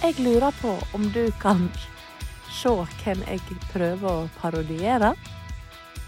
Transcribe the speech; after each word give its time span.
Jeg 0.00 0.16
lurer 0.24 0.54
på 0.62 0.72
om 0.96 1.02
du 1.12 1.26
kan 1.42 1.66
se 2.50 2.70
hvem 3.02 3.20
jeg 3.28 3.42
prøver 3.70 4.08
å 4.08 4.28
parodiere. 4.40 5.12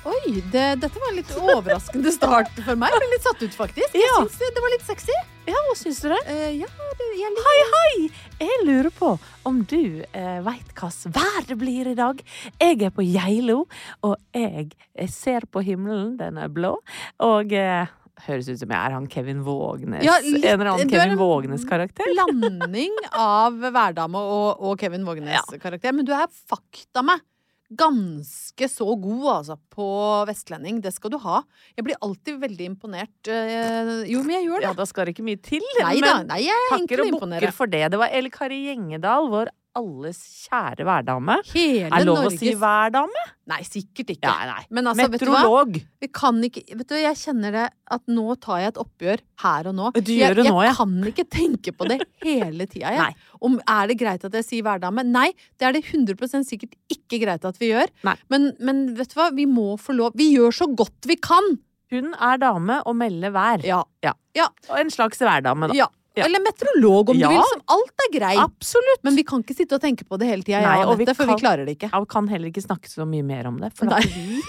Oi, 0.08 0.40
det, 0.50 0.64
dette 0.82 0.98
var 0.98 1.12
en 1.12 1.18
litt 1.20 1.30
overraskende 1.36 2.10
start 2.10 2.56
for 2.64 2.78
meg. 2.80 2.90
Jeg 2.90 3.02
ble 3.04 3.10
litt 3.12 3.26
satt 3.28 3.44
ut, 3.44 3.54
faktisk. 3.54 3.94
Jeg 3.94 4.08
Ja. 4.08 4.16
syns 4.24 4.38
det, 4.40 4.62
var 4.64 4.72
litt 4.74 4.86
sexy. 4.86 5.14
Ja, 5.46 5.60
hva 5.68 5.76
syns 5.78 6.00
du 6.02 6.08
det? 6.08 6.18
Uh, 6.26 6.50
ja, 6.56 6.66
det, 6.98 7.06
liker 7.12 7.46
Hei, 7.46 7.60
hei! 7.74 8.10
Jeg 8.40 8.64
lurer 8.66 8.90
på 8.96 9.12
om 9.46 9.60
du 9.68 10.02
uh, 10.02 10.40
veit 10.48 10.72
hvilket 10.72 11.14
vær 11.14 11.46
det 11.46 11.58
blir 11.60 11.92
i 11.92 11.94
dag. 11.98 12.24
Jeg 12.58 12.82
er 12.82 12.90
på 12.96 13.04
Geilo, 13.06 13.66
og 14.02 14.16
jeg, 14.34 14.72
jeg 14.98 15.12
ser 15.14 15.46
på 15.52 15.62
himmelen, 15.68 16.16
den 16.18 16.38
er 16.40 16.48
blå, 16.50 16.78
og 17.22 17.52
eh, 17.52 17.86
Høres 18.26 18.48
ut 18.52 18.60
som 18.60 18.68
jeg 18.68 18.76
er 18.76 18.92
han 18.92 19.06
Kevin 19.08 19.40
Vågnes. 19.42 20.04
Ja, 20.04 20.18
litt- 20.20 20.44
en 20.44 20.60
eller 20.60 20.72
annen 20.74 20.90
Kevin 20.92 21.16
Vågnes-karakter. 21.16 22.10
blanding 22.12 22.92
av 23.16 23.56
Værdame 23.72 24.20
og, 24.20 24.60
og 24.60 24.78
Kevin 24.80 25.06
Vågenes-karakter. 25.08 25.94
Men 25.96 26.04
du 26.08 26.12
er 26.12 26.28
fakta 26.28 27.02
meg 27.02 27.24
ganske 27.72 28.68
så 28.68 28.84
god, 29.00 29.28
altså, 29.38 29.56
på 29.72 29.86
vestlending. 30.28 30.82
Det 30.84 30.92
skal 30.92 31.14
du 31.14 31.18
ha. 31.24 31.40
Jeg 31.76 31.86
blir 31.86 31.96
alltid 32.04 32.36
veldig 32.42 32.66
imponert. 32.68 33.14
eh, 33.32 34.04
jo, 34.12 34.20
men 34.26 34.36
jeg 34.36 34.48
gjør 34.50 34.60
det. 34.60 34.68
Ja, 34.68 34.74
da 34.76 34.86
skal 34.88 35.08
det 35.08 35.14
ikke 35.16 35.26
mye 35.30 35.40
til. 35.40 35.64
Nei 35.80 35.94
da. 36.04 36.18
Nei, 36.28 36.42
jeg 36.44 36.52
er 36.52 36.76
å 36.76 36.78
og 37.08 37.16
bukker 37.16 37.56
for 37.56 37.72
det. 37.72 37.86
Det 37.94 38.00
var 38.02 38.12
El 38.12 38.28
Kari 38.34 38.60
Gjengedal, 38.68 39.30
vår 39.32 39.52
alles 39.78 40.18
kjære 40.46 40.84
værdame. 40.86 41.38
Hele 41.52 41.88
Er 41.88 42.04
lov 42.06 42.26
å 42.28 42.32
si 42.34 42.52
værdame? 42.58 43.22
Nei, 43.50 43.60
sikkert 43.66 44.12
ikke. 44.14 44.28
Ja, 44.28 44.46
nei. 44.50 44.64
Men 44.70 44.90
altså, 44.90 45.08
vet 45.12 45.24
du 45.24 45.30
hva? 45.32 45.64
Vi 46.02 46.08
kan 46.14 46.38
ikke 46.46 46.62
Vet 46.78 46.92
du, 46.92 46.94
jeg 47.00 47.18
kjenner 47.18 47.56
det 47.56 47.64
at 47.96 48.04
nå 48.12 48.36
tar 48.42 48.60
jeg 48.62 48.72
et 48.74 48.80
oppgjør 48.82 49.24
her 49.44 49.70
og 49.70 49.76
nå. 49.78 49.88
Du 49.98 50.12
jeg, 50.12 50.20
gjør 50.20 50.38
det 50.40 50.46
nå, 50.46 50.54
ja. 50.60 50.68
Jeg 50.70 50.78
kan 50.78 50.94
ikke 51.12 51.26
tenke 51.38 51.74
på 51.76 51.88
det 51.90 51.98
hele 52.24 52.68
tida, 52.68 52.92
jeg. 52.94 53.00
Nei. 53.00 53.40
Om 53.42 53.58
er 53.60 53.90
det 53.90 53.98
greit 54.04 54.28
at 54.28 54.38
jeg 54.38 54.48
sier 54.48 54.68
værdame? 54.68 55.04
Nei, 55.08 55.30
det 55.58 55.68
er 55.68 55.76
det 55.76 55.84
100 55.88 56.46
sikkert 56.48 56.76
ikke 56.92 57.22
greit 57.24 57.48
at 57.48 57.60
vi 57.60 57.72
gjør. 57.72 57.92
Men, 58.32 58.52
men 58.60 58.86
vet 58.98 59.12
du 59.12 59.18
hva, 59.18 59.30
vi 59.34 59.48
må 59.48 59.74
få 59.80 59.96
lov 59.96 60.16
Vi 60.18 60.32
gjør 60.36 60.62
så 60.62 60.70
godt 60.70 61.08
vi 61.08 61.18
kan! 61.20 61.56
Hun 61.92 62.14
er 62.16 62.38
dame 62.40 62.78
og 62.88 62.96
melder 62.96 63.34
vær. 63.34 63.64
Ja. 63.68 63.82
Ja. 64.04 64.14
Ja. 64.36 64.46
Og 64.70 64.78
en 64.80 64.92
slags 64.92 65.20
værdame, 65.20 65.68
da. 65.68 65.76
ja. 65.76 65.90
Ja. 66.14 66.26
Eller 66.26 66.42
meteorolog, 66.44 67.08
om 67.10 67.16
Ja. 67.16 67.28
du 67.28 67.34
vil. 67.34 67.44
Som 67.48 67.62
alt 67.72 68.02
er 68.04 68.10
greit. 68.18 68.38
Absolutt. 68.42 69.00
Men 69.02 69.16
vi 69.16 69.22
kan 69.24 69.40
ikke 69.42 69.56
sitte 69.56 69.74
og 69.78 69.80
tenke 69.80 70.04
på 70.04 70.18
det 70.20 70.26
hele 70.28 70.42
tida, 70.44 70.60
ja, 70.60 70.82
for 70.84 71.04
kan, 71.24 71.30
vi 71.30 71.38
klarer 71.40 71.64
det 71.64 71.78
ikke. 71.78 71.88
Ja, 71.92 72.00
vi 72.04 72.06
kan 72.12 72.28
heller 72.28 72.50
ikke 72.52 72.64
snakke 72.66 72.90
så 72.90 73.06
mye 73.08 73.24
mer 73.24 73.46
om 73.48 73.56
det, 73.62 73.72
for 73.74 73.86
Nei. 73.88 73.96
at 73.96 74.04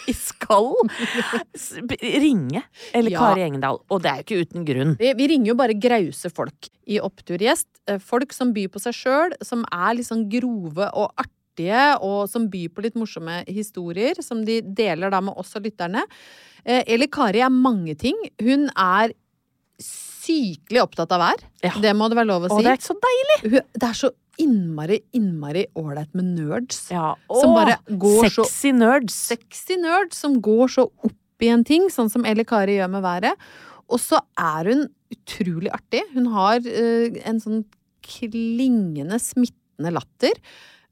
vi 0.06 0.14
skal 0.14 0.74
ringe 2.24 2.64
eller. 2.94 3.12
Kari 3.18 3.46
Engedal. 3.48 3.80
Og 3.90 4.02
det 4.04 4.12
er 4.12 4.20
jo 4.22 4.26
ikke 4.26 4.42
uten 4.48 4.66
grunn. 4.68 4.96
Vi, 5.00 5.14
vi 5.20 5.28
ringer 5.32 5.54
jo 5.54 5.56
bare 5.60 5.76
grause 5.80 6.32
folk 6.34 6.70
i 6.92 7.00
Oppturgjest. 7.04 7.68
Eh, 7.90 8.00
Folk 8.04 8.34
som 8.36 8.52
byr 8.56 8.68
på 8.74 8.82
seg 8.84 8.96
sjøl, 8.98 9.36
som 9.46 9.64
er 9.72 9.96
litt 9.98 10.08
sånn 10.10 10.26
grove 10.32 10.90
og 10.94 11.12
artige, 11.20 11.84
og 12.04 12.28
som 12.32 12.50
byr 12.52 12.70
på 12.74 12.84
litt 12.86 12.96
morsomme 13.00 13.42
historier, 13.48 14.20
som 14.26 14.44
de 14.48 14.60
deler 14.62 15.14
da 15.14 15.22
med 15.22 15.38
oss 15.40 15.56
og 15.56 15.64
lytterne. 15.68 16.04
Eh, 16.66 16.84
Eli 16.88 17.08
Kari 17.12 17.44
er 17.44 17.52
mange 17.54 17.96
ting. 18.00 18.18
Hun 18.42 18.70
er 18.76 19.14
sykelig 20.24 20.84
opptatt 20.84 21.14
av 21.16 21.24
vær. 21.24 21.46
Ja. 21.64 21.74
Det 21.84 21.94
må 21.98 22.10
det 22.12 22.20
være 22.20 22.30
lov 22.32 22.48
å 22.48 22.52
si. 22.54 22.64
det 22.66 22.76
er 22.76 22.84
så 22.84 22.96
deilig! 23.04 23.64
Det 23.74 23.88
er 23.90 23.98
så 23.98 24.12
innmari, 24.42 25.00
innmari 25.14 25.66
ålreit 25.78 26.14
med 26.18 26.32
nerds. 26.40 26.88
Ja. 26.94 27.14
Som 27.30 27.54
Åh, 27.54 27.58
bare 27.60 27.78
går 27.90 28.32
så 28.34 28.48
Sexy 28.48 28.74
nerds. 28.76 29.18
sexy 29.30 29.78
nerds 29.82 30.24
som 30.24 30.40
går 30.44 30.74
så 30.74 30.88
opp 30.90 31.44
i 31.44 31.52
en 31.54 31.66
ting, 31.68 31.90
sånn 31.92 32.12
som 32.12 32.26
Eli 32.26 32.46
Kari 32.48 32.80
gjør 32.80 32.92
med 32.96 33.06
været. 33.06 33.48
Og 33.92 34.00
så 34.02 34.22
er 34.40 34.72
hun 34.72 34.86
utrolig 35.14 35.72
artig. 35.74 36.02
Hun 36.16 36.32
har 36.34 36.64
uh, 36.64 37.20
en 37.30 37.42
sånn 37.44 37.66
klingende, 38.04 39.20
smittende 39.22 39.94
latter. 39.94 40.40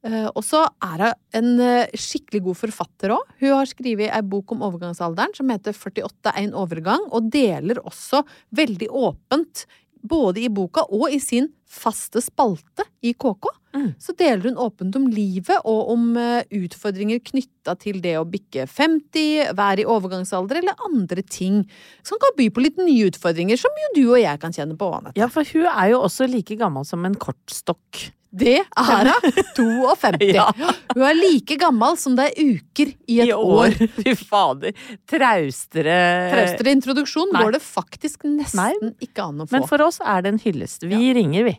Eh, 0.08 0.28
og 0.34 0.42
så 0.46 0.64
er 0.82 1.04
hun 1.06 1.14
en 1.38 1.52
eh, 1.62 1.94
skikkelig 1.94 2.42
god 2.48 2.60
forfatter 2.64 3.14
òg. 3.14 3.36
Hun 3.44 3.54
har 3.54 3.70
skrevet 3.70 4.10
ei 4.10 4.24
bok 4.26 4.56
om 4.56 4.64
overgangsalderen 4.66 5.36
som 5.38 5.52
heter 5.54 5.78
48 5.78 6.34
en 6.42 6.56
overgang, 6.58 7.06
og 7.14 7.30
deler 7.34 7.82
også 7.86 8.24
veldig 8.58 8.90
åpent, 8.90 9.66
både 10.02 10.42
i 10.42 10.50
boka 10.50 10.88
og 10.90 11.12
i 11.14 11.20
sin 11.22 11.52
faste 11.70 12.24
spalte 12.26 12.88
i 13.06 13.14
KK, 13.14 13.52
Mm. 13.72 13.94
så 14.04 14.12
deler 14.20 14.50
hun 14.50 14.58
åpent 14.60 14.96
om 15.00 15.06
livet 15.08 15.62
og 15.64 15.94
om 15.94 16.18
eh, 16.20 16.44
utfordringer 16.52 17.22
knytta 17.24 17.78
til 17.80 18.02
det 18.04 18.18
å 18.20 18.26
bikke 18.28 18.66
50, 18.68 19.54
være 19.56 19.86
i 19.86 19.88
overgangsalder 19.88 20.60
eller 20.60 20.82
andre 20.90 21.24
ting 21.24 21.62
som 22.04 22.20
kan 22.20 22.36
by 22.36 22.50
på 22.52 22.66
litt 22.66 22.82
nye 22.82 23.08
utfordringer, 23.08 23.56
som 23.56 23.72
jo 23.80 23.92
du 23.96 24.02
og 24.10 24.20
jeg 24.20 24.42
kan 24.42 24.52
kjenne 24.52 24.76
på. 24.76 24.90
Anette. 24.92 25.16
Ja, 25.16 25.30
for 25.32 25.48
hun 25.48 25.70
er 25.72 25.94
jo 25.94 26.02
også 26.04 26.28
like 26.28 26.58
gammel 26.60 26.84
som 26.84 27.08
en 27.08 27.16
kortstokk. 27.16 28.10
Det 28.32 28.62
er 28.64 29.10
hun! 29.12 29.32
52. 29.58 30.30
Ja. 30.32 30.46
Hun 30.94 31.04
er 31.04 31.18
like 31.20 31.58
gammel 31.60 31.98
som 32.00 32.16
det 32.16 32.30
er 32.32 32.54
uker 32.56 32.94
i 33.12 33.20
et 33.26 33.34
år. 33.36 33.76
Fy 33.98 34.16
fader. 34.16 34.72
Traustere 35.12 35.98
Traustere 36.32 36.76
introduksjon 36.78 37.34
Nei. 37.36 37.44
går 37.44 37.58
det 37.58 37.64
faktisk 37.66 38.24
nesten 38.30 38.64
Nei. 38.64 38.94
ikke 39.04 39.28
an 39.28 39.44
å 39.44 39.50
få. 39.50 39.58
Men 39.58 39.68
for 39.68 39.84
oss 39.84 40.00
er 40.00 40.24
det 40.24 40.36
en 40.36 40.42
hyllest. 40.46 40.88
Vi 40.88 41.12
ringer, 41.18 41.52
vi. 41.52 41.58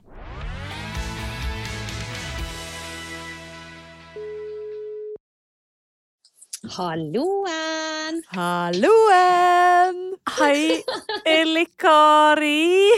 Halloen! 6.72 8.22
Halloen! 8.32 9.98
Hei, 10.38 10.80
Elikari! 11.36 12.88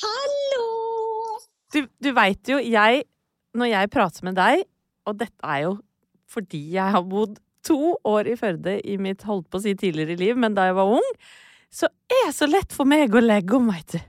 Hallo! 0.00 0.35
Du, 1.76 1.82
du 2.00 2.12
veit 2.16 2.48
jo, 2.48 2.56
jeg 2.62 3.04
Når 3.56 3.68
jeg 3.72 3.92
prater 3.92 4.24
med 4.28 4.38
deg, 4.38 4.64
og 5.06 5.18
dette 5.20 5.44
er 5.44 5.66
jo 5.66 5.76
fordi 6.26 6.58
jeg 6.74 6.90
har 6.90 7.04
bodd 7.06 7.36
to 7.66 7.94
år 8.02 8.26
i 8.32 8.34
Førde 8.38 8.72
i 8.82 8.96
mitt 8.98 9.22
holdt 9.28 9.46
på 9.46 9.60
å 9.60 9.62
si 9.62 9.76
tidligere 9.78 10.16
liv, 10.18 10.38
men 10.42 10.56
da 10.56 10.64
jeg 10.66 10.74
var 10.74 10.90
ung, 10.96 11.06
så 11.70 11.86
er 12.10 12.24
det 12.26 12.34
så 12.34 12.48
lett 12.50 12.74
for 12.74 12.88
meg 12.88 13.14
å 13.14 13.22
legge 13.22 13.54
om, 13.54 13.68
veit 13.70 13.94
du. 13.94 14.00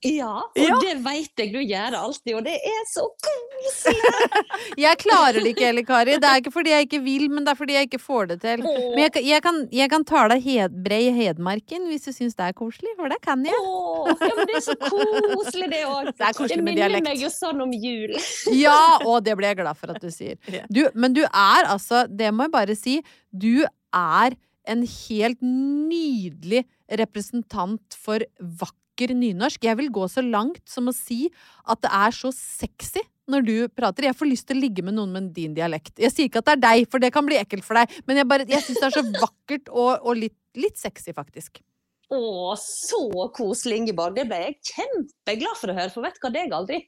Ja, 0.00 0.32
og 0.48 0.56
Ja. 0.56 0.76
det 0.80 0.94
vet 1.04 1.36
jeg 1.42 1.50
du 1.52 1.58
gjør 1.60 1.92
alltid, 1.98 2.34
og 2.38 2.44
det 2.46 2.54
er 2.56 2.84
så 2.88 3.02
koselig! 3.20 3.96
Jeg 4.84 4.96
klarer 5.02 5.36
det 5.44 5.50
ikke, 5.52 5.66
heller, 5.68 5.84
Kari. 5.84 6.14
Det 6.22 6.24
er 6.24 6.40
ikke 6.40 6.52
fordi 6.54 6.70
jeg 6.72 6.86
ikke 6.86 7.00
vil, 7.04 7.26
men 7.28 7.44
det 7.44 7.52
er 7.52 7.58
fordi 7.58 7.74
jeg 7.76 7.88
ikke 7.88 7.98
får 8.00 8.30
det 8.30 8.36
til. 8.40 8.62
Men 8.62 9.02
jeg, 9.02 9.24
jeg, 9.26 9.42
kan, 9.44 9.58
jeg 9.76 9.90
kan 9.92 10.04
ta 10.08 10.22
deg 10.32 10.40
hed, 10.46 10.78
brei 10.86 11.10
Hedmarken 11.12 11.84
hvis 11.90 12.06
du 12.08 12.12
syns 12.16 12.38
det 12.38 12.46
er 12.46 12.56
koselig, 12.56 12.94
for 12.96 13.12
det 13.12 13.18
kan 13.24 13.44
jeg. 13.44 13.52
Åh, 13.60 14.08
ja, 14.08 14.30
men 14.38 14.48
det 14.48 14.56
er 14.56 14.64
så 14.64 14.76
koselig, 14.80 15.68
det 15.74 15.82
òg. 15.84 16.08
Det 16.16 16.56
med 16.56 16.64
minner 16.64 16.80
dialekt. 16.80 17.08
meg 17.10 17.20
jo 17.26 17.32
sånn 17.34 17.60
om 17.66 17.74
jul. 17.76 18.16
Ja, 18.64 18.78
og 19.04 19.20
det 19.26 19.36
ble 19.36 19.52
jeg 19.52 19.60
glad 19.60 19.76
for 19.76 19.92
at 19.92 20.00
du 20.00 20.08
sier. 20.14 20.40
Du, 20.72 20.86
men 20.94 21.12
du 21.12 21.24
er 21.26 21.68
altså, 21.68 22.06
det 22.08 22.32
må 22.32 22.48
jeg 22.48 22.54
bare 22.56 22.78
si, 22.78 23.00
du 23.32 23.66
er 23.92 24.38
en 24.70 24.82
helt 24.86 25.40
nydelig 25.44 26.64
representant 27.00 27.96
for 28.00 28.24
vakker 28.40 28.79
nynorsk. 29.08 29.64
Jeg 29.64 29.78
vil 29.80 29.88
gå 29.92 30.04
så 30.12 30.20
langt 30.20 30.62
som 30.68 30.90
å 30.90 30.94
si 30.94 31.30
at 31.64 31.80
det 31.80 31.90
er 31.96 32.12
så 32.12 32.32
sexy 32.34 33.00
når 33.30 33.46
du 33.46 33.54
prater. 33.72 34.08
Jeg 34.08 34.18
får 34.18 34.28
lyst 34.28 34.46
til 34.48 34.58
å 34.58 34.64
ligge 34.64 34.84
med 34.84 34.98
noen 34.98 35.14
med 35.14 35.32
din 35.36 35.54
dialekt. 35.56 35.94
Jeg 36.00 36.12
sier 36.12 36.28
ikke 36.28 36.42
at 36.42 36.50
det 36.50 36.56
er 36.58 36.62
deg, 36.66 36.90
for 36.90 37.02
det 37.02 37.12
kan 37.14 37.26
bli 37.26 37.38
ekkelt 37.40 37.64
for 37.66 37.80
deg, 37.80 37.92
men 38.06 38.20
jeg, 38.20 38.28
bare, 38.28 38.46
jeg 38.50 38.66
syns 38.66 38.80
det 38.82 38.88
er 38.90 38.96
så 38.98 39.04
vakkert 39.16 39.72
og, 39.72 39.92
og 40.04 40.18
litt, 40.18 40.36
litt 40.58 40.76
sexy, 40.80 41.14
faktisk. 41.16 41.62
Å, 42.10 42.20
så 42.58 43.04
koselig, 43.36 43.78
Ingeborg. 43.80 44.16
Det 44.18 44.26
ble 44.28 44.42
jeg 44.42 44.58
kjempeglad 44.72 45.56
for 45.56 45.70
å 45.70 45.78
høre, 45.78 45.92
for 45.94 46.06
vet 46.06 46.18
du 46.18 46.24
hva, 46.24 46.32
det 46.34 46.42
har 46.42 46.48
jeg 46.48 46.58
aldri 46.58 46.80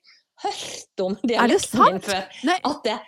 hørt 0.43 1.05
om 1.05 1.19
dialekten 1.23 1.85
min 1.87 2.03
før. 2.03 2.25
At 2.59 2.87
det 2.89 2.99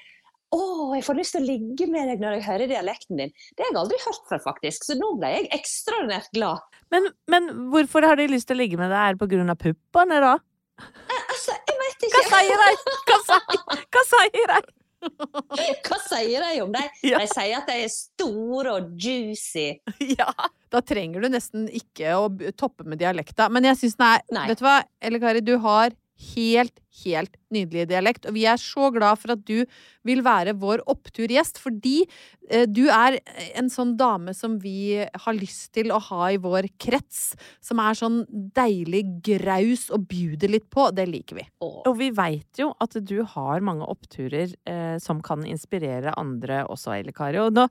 å, 0.54 0.92
jeg 0.94 1.04
får 1.06 1.18
lyst 1.18 1.34
til 1.36 1.42
å 1.44 1.48
ligge 1.48 1.88
med 1.90 2.08
deg 2.10 2.22
når 2.22 2.38
jeg 2.38 2.46
hører 2.48 2.70
dialekten 2.70 3.20
din. 3.20 3.34
Det 3.54 3.64
har 3.64 3.72
jeg 3.72 3.80
aldri 3.82 4.00
hørt 4.04 4.30
før, 4.30 4.42
faktisk. 4.46 4.86
Så 4.86 4.96
nå 4.98 5.10
ble 5.20 5.32
jeg 5.34 5.50
ekstraordinært 5.58 6.30
glad. 6.36 6.62
Men, 6.94 7.10
men 7.30 7.50
hvorfor 7.72 8.06
har 8.06 8.20
de 8.20 8.28
lyst 8.30 8.48
til 8.50 8.58
å 8.58 8.62
ligge 8.62 8.78
med 8.80 8.92
deg? 8.92 9.00
Er 9.00 9.18
det 9.18 9.42
av 9.56 9.60
puppene, 9.60 10.22
da? 10.22 10.36
Altså, 11.34 11.58
jeg 11.68 11.76
vet 11.80 12.06
Hva 12.06 12.22
ikke. 12.22 12.24
sier 12.30 12.64
de? 12.64 12.96
Hva 13.10 13.20
sier, 13.26 13.84
hva 13.94 14.06
sier 14.10 14.54
de? 14.54 14.74
Hva 15.84 15.98
sier 16.00 16.44
de 16.46 16.62
om 16.64 16.72
deg? 16.74 17.00
Ja. 17.04 17.20
De 17.20 17.28
sier 17.30 17.58
at 17.58 17.68
de 17.68 17.76
er 17.84 17.90
store 17.92 18.76
og 18.78 18.92
juicy. 19.00 19.66
Ja. 20.14 20.30
Da 20.72 20.80
trenger 20.84 21.22
du 21.24 21.30
nesten 21.30 21.66
ikke 21.70 22.14
å 22.18 22.28
toppe 22.58 22.86
med 22.88 22.98
dialekta. 23.02 23.50
Men 23.52 23.68
jeg 23.68 23.78
syns 23.82 23.98
er 24.00 24.24
Nei. 24.34 24.46
Vet 24.50 24.62
du 24.62 24.66
hva, 24.66 24.78
Elle 25.04 25.20
Kari, 25.22 25.42
du 25.44 25.54
har 25.62 25.94
helt, 26.34 26.76
helt 27.04 27.34
nydelig 27.52 27.88
dialekt. 27.90 28.28
Og 28.28 28.36
vi 28.36 28.44
er 28.48 28.60
så 28.60 28.90
glad 28.94 29.18
for 29.20 29.34
at 29.34 29.42
du 29.46 29.64
vil 30.06 30.22
være 30.24 30.54
vår 30.60 30.84
oppturgjest, 30.90 31.58
fordi 31.62 32.04
eh, 32.50 32.64
du 32.70 32.86
er 32.92 33.18
en 33.58 33.70
sånn 33.72 33.94
dame 33.98 34.34
som 34.36 34.56
vi 34.62 35.02
har 35.02 35.36
lyst 35.36 35.72
til 35.76 35.92
å 35.94 36.00
ha 36.10 36.30
i 36.32 36.40
vår 36.42 36.68
krets. 36.80 37.34
Som 37.64 37.82
er 37.82 37.98
sånn 37.98 38.22
deilig 38.30 39.04
graus 39.26 39.88
og 39.94 40.06
bjuder 40.10 40.54
litt 40.54 40.68
på. 40.72 40.88
Det 40.94 41.06
liker 41.10 41.40
vi. 41.40 41.48
Og 41.64 41.98
vi 42.00 42.10
veit 42.14 42.62
jo 42.62 42.70
at 42.84 42.96
du 43.00 43.18
har 43.34 43.64
mange 43.64 43.88
oppturer 43.90 44.54
eh, 44.70 44.96
som 45.02 45.22
kan 45.24 45.44
inspirere 45.48 46.14
andre 46.20 46.62
også, 46.70 46.94
Eile 46.98 47.14
Kari. 47.16 47.42
Og 47.42 47.54
nå, 47.58 47.68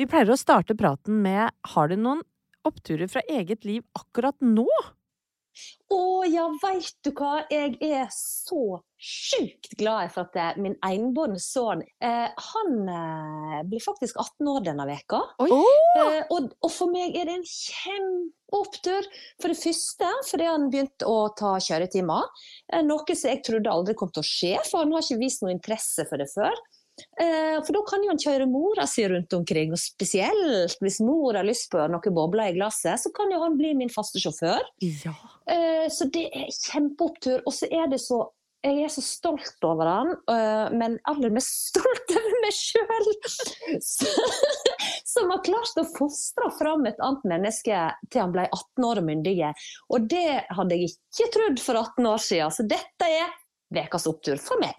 vi 0.00 0.08
pleier 0.08 0.32
å 0.32 0.40
starte 0.40 0.78
praten 0.78 1.20
med 1.22 1.52
Har 1.74 1.90
du 1.90 1.98
noen 2.00 2.22
oppturer 2.66 3.10
fra 3.10 3.22
eget 3.30 3.66
liv 3.66 3.82
akkurat 3.98 4.36
nå? 4.42 4.68
Å 5.92 6.24
ja, 6.30 6.46
veit 6.62 6.94
du 7.04 7.10
hva. 7.16 7.42
Jeg 7.52 7.76
er 7.84 8.08
så 8.14 8.80
sjukt 9.02 9.74
glad 9.80 10.12
for 10.14 10.28
at 10.28 10.36
eh, 10.38 10.60
min 10.62 10.76
enbårne 10.86 11.40
sønn 11.42 11.82
eh, 11.82 12.28
Han 12.52 12.76
eh, 12.88 13.58
blir 13.68 13.82
faktisk 13.82 14.20
18 14.20 14.50
år 14.52 14.66
denne 14.68 14.86
veka. 14.88 15.20
Eh, 15.42 16.20
og, 16.32 16.52
og 16.62 16.72
for 16.72 16.92
meg 16.92 17.18
er 17.18 17.28
det 17.28 17.38
en 17.40 17.48
kjempeopptur. 17.48 19.08
For 19.42 19.52
det 19.52 19.58
første 19.60 20.12
fordi 20.30 20.48
han 20.48 20.68
begynte 20.72 21.10
å 21.10 21.32
ta 21.38 21.56
kjøretimer. 21.60 22.30
Eh, 22.72 22.84
noe 22.86 23.18
som 23.18 23.34
jeg 23.34 23.42
trodde 23.46 23.74
aldri 23.74 23.98
kom 23.98 24.12
til 24.14 24.24
å 24.24 24.30
skje, 24.30 24.54
for 24.70 24.84
han 24.84 24.94
har 24.96 25.04
ikke 25.04 25.20
vist 25.24 25.44
noe 25.44 25.56
interesse 25.56 26.06
for 26.08 26.22
det 26.22 26.30
før. 26.32 26.56
Eh, 27.20 27.58
for 27.64 27.72
da 27.76 27.82
kan 27.88 28.02
jo 28.04 28.10
han 28.12 28.20
kjøre 28.22 28.46
mora 28.50 28.86
si 28.90 29.04
rundt 29.08 29.32
omkring, 29.36 29.72
og 29.74 29.80
spesielt 29.80 30.76
hvis 30.82 31.00
mor 31.04 31.34
har 31.38 31.46
lyst 31.48 31.70
på 31.72 31.80
noen 31.90 32.14
bobler 32.16 32.52
i 32.52 32.56
glasset, 32.58 33.00
så 33.02 33.12
kan 33.14 33.30
jo 33.32 33.40
han 33.42 33.56
bli 33.58 33.72
min 33.78 33.92
faste 33.92 34.20
sjåfør. 34.22 34.62
Ja. 35.04 35.14
Eh, 35.50 35.88
Så 35.90 36.06
det 36.14 36.28
er 36.32 36.48
kjempeopptur. 36.52 37.42
Og 37.46 37.52
så 37.56 37.66
er 37.70 37.88
det 37.90 38.00
så 38.00 38.28
Jeg 38.62 38.84
er 38.84 38.90
så 38.94 39.02
stolt 39.02 39.64
over 39.66 39.88
han, 39.90 40.10
eh, 40.30 40.68
men 40.78 40.92
aller 41.10 41.32
mest 41.34 41.50
stolt 41.72 42.12
over 42.14 42.36
meg 42.44 42.52
sjøl! 42.54 43.08
Som 45.04 45.32
har 45.34 45.42
klart 45.42 45.80
å 45.82 45.84
fostre 45.96 46.46
fram 46.60 46.86
et 46.86 47.00
annet 47.02 47.24
menneske 47.26 47.80
til 48.08 48.22
han 48.22 48.30
ble 48.34 48.44
18 48.46 48.86
år 48.86 49.00
og 49.02 49.08
myndige. 49.08 49.50
Og 49.90 50.06
det 50.06 50.44
hadde 50.54 50.78
jeg 50.78 50.92
ikke 50.94 51.30
trodd 51.34 51.58
for 51.64 51.80
18 51.82 52.06
år 52.12 52.22
siden. 52.22 52.54
Så 52.54 52.66
dette 52.70 53.08
er 53.10 53.34
ukas 53.82 54.06
opptur 54.06 54.38
for 54.38 54.62
meg. 54.62 54.78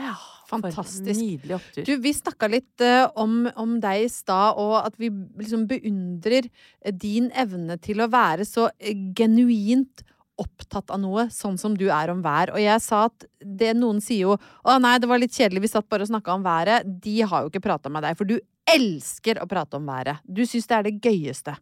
Ja. 0.00 0.16
Fantastisk. 0.46 1.18
Nydelig 1.18 1.56
opptur. 1.56 1.84
Du, 1.86 1.96
vi 2.02 2.12
snakka 2.14 2.48
litt 2.50 2.82
eh, 2.84 3.04
om, 3.18 3.48
om 3.58 3.78
deg 3.82 4.04
i 4.04 4.10
stad, 4.12 4.58
og 4.62 4.76
at 4.78 4.94
vi 5.00 5.10
liksom 5.10 5.64
beundrer 5.70 6.46
eh, 6.46 6.94
din 6.94 7.32
evne 7.34 7.78
til 7.82 8.04
å 8.04 8.10
være 8.12 8.46
så 8.46 8.68
eh, 8.78 8.94
genuint 9.16 10.04
opptatt 10.38 10.92
av 10.92 11.00
noe, 11.00 11.26
sånn 11.32 11.56
som 11.58 11.74
du 11.78 11.86
er 11.88 12.12
om 12.12 12.20
vær. 12.24 12.52
Og 12.54 12.60
jeg 12.60 12.82
sa 12.84 13.06
at 13.08 13.26
det 13.40 13.72
noen 13.78 14.02
sier 14.04 14.26
jo 14.26 14.36
Å 14.36 14.76
nei, 14.82 14.98
det 15.00 15.08
var 15.08 15.20
litt 15.22 15.34
kjedelig, 15.34 15.64
vi 15.64 15.72
satt 15.72 15.88
bare 15.90 16.04
og 16.06 16.12
snakka 16.12 16.36
om 16.36 16.44
været. 16.46 16.86
De 17.02 17.16
har 17.24 17.42
jo 17.42 17.50
ikke 17.50 17.64
prata 17.64 17.92
med 17.92 18.04
deg, 18.06 18.18
for 18.18 18.28
du 18.28 18.36
elsker 18.68 19.40
å 19.42 19.48
prate 19.50 19.80
om 19.80 19.88
været. 19.88 20.22
Du 20.22 20.44
syns 20.46 20.68
det 20.68 20.78
er 20.78 20.86
det 20.86 20.98
gøyeste. 21.00 21.56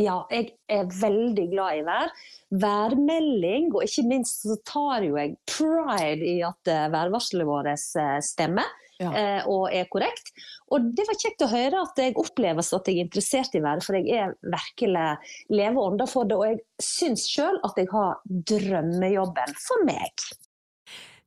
Ja, 0.00 0.22
jeg 0.32 0.54
er 0.72 0.86
veldig 0.88 1.44
glad 1.52 1.80
i 1.80 1.82
vær. 1.84 2.12
Værmelding, 2.62 3.68
og 3.74 3.84
ikke 3.84 4.06
minst 4.08 4.46
så 4.46 4.56
tar 4.68 5.04
jo 5.04 5.18
jeg 5.18 5.34
pride 5.48 6.24
i 6.24 6.38
at 6.46 6.70
eh, 6.72 6.86
værvarselet 6.92 7.48
vårt 7.48 7.68
eh, 7.72 8.16
stemmer. 8.24 8.70
Ja. 9.02 9.10
eh, 9.18 9.48
Og 9.50 9.66
er 9.74 9.88
korrekt. 9.90 10.30
Og 10.72 10.92
det 10.96 11.04
var 11.08 11.18
kjekt 11.18 11.42
å 11.44 11.50
høre 11.50 11.82
at 11.82 11.98
jeg 11.98 12.16
oppleves 12.20 12.70
at 12.76 12.88
jeg 12.88 13.00
er 13.00 13.08
interessert 13.08 13.56
i 13.58 13.62
været, 13.64 13.84
for 13.84 13.98
jeg 13.98 14.14
er 14.14 14.36
virkelig 14.40 15.06
leve 15.52 15.84
ånda 15.84 16.06
for 16.08 16.28
det. 16.28 16.38
Og 16.38 16.46
jeg 16.48 16.62
syns 16.80 17.26
sjøl 17.28 17.58
at 17.66 17.80
jeg 17.80 17.90
har 17.92 18.22
drømmejobben 18.52 19.58
for 19.60 19.84
meg. 19.88 20.24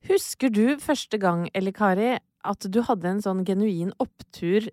Husker 0.09 0.53
du 0.53 0.77
første 0.81 1.19
gang, 1.21 1.47
Elle 1.53 1.73
Kari, 1.75 2.15
at 2.45 2.67
du 2.69 2.81
hadde 2.85 3.09
en 3.09 3.23
sånn 3.25 3.45
genuin 3.45 3.93
opptur 4.01 4.69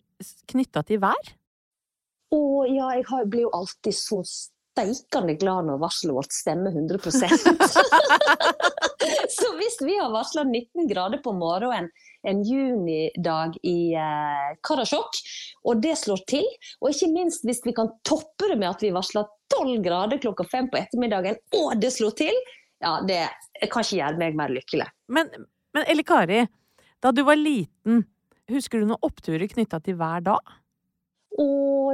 knytta 0.53 0.85
til 0.89 1.01
vær? 1.03 1.33
Og 2.33 2.65
ja, 2.73 2.95
jeg 2.97 3.29
blir 3.31 3.43
jo 3.47 3.53
alltid 3.57 3.95
så 3.97 4.23
steikende 4.73 5.35
glad 5.41 5.65
når 5.69 5.81
varselet 5.83 6.17
vårt 6.17 6.33
stemmer 6.33 6.71
100% 6.73 7.03
Så 9.33 9.49
hvis 9.59 9.77
vi 9.83 9.97
har 9.99 10.13
varsla 10.13 10.45
19 10.45 10.89
grader 10.89 11.19
på 11.25 11.33
morgenen 11.37 11.91
en 12.23 12.43
junidag 12.47 13.57
i 13.67 13.95
eh, 13.99 14.51
Karasjok, 14.63 15.11
og 15.67 15.81
det 15.83 15.97
slår 15.99 16.23
til, 16.31 16.47
og 16.79 16.91
ikke 16.93 17.11
minst 17.11 17.43
hvis 17.47 17.65
vi 17.67 17.73
kan 17.75 17.91
toppe 18.07 18.47
det 18.53 18.59
med 18.61 18.71
at 18.71 18.83
vi 18.85 18.93
varsler 18.95 19.25
12 19.51 19.83
grader 19.83 20.19
klokka 20.23 20.45
fem 20.47 20.71
på 20.71 20.79
ettermiddagen, 20.79 21.37
og 21.59 21.75
det 21.83 21.91
slår 21.97 22.13
til, 22.23 22.37
ja, 22.83 22.93
det 23.09 23.27
kan 23.73 23.83
ikke 23.83 23.99
gjøre 23.99 24.19
meg 24.23 24.33
mer 24.39 24.51
lykkelig. 24.55 24.89
Men, 25.11 25.25
men 25.75 25.83
Elle 25.91 26.05
Kari, 26.07 26.47
da 27.03 27.11
du 27.11 27.23
var 27.27 27.37
liten, 27.41 28.07
husker 28.53 28.79
du 28.79 28.87
noen 28.93 29.03
oppturer 29.03 29.51
knytta 29.51 29.79
til 29.83 29.99
hver 29.99 30.21
da? 30.31 30.37
Å, 31.41 31.45